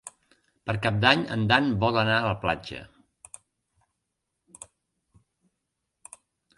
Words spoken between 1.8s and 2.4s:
vol anar a la